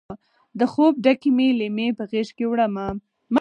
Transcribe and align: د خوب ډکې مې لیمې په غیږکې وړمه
د 0.59 0.61
خوب 0.71 0.93
ډکې 1.03 1.29
مې 1.37 1.47
لیمې 1.59 1.87
په 1.97 2.03
غیږکې 2.11 2.45
وړمه 2.47 2.87